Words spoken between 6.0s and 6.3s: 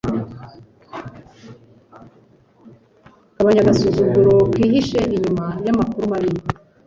mabi